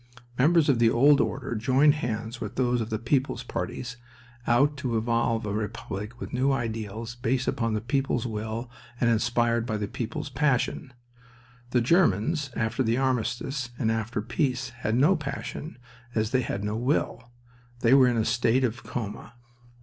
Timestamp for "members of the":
0.35-0.89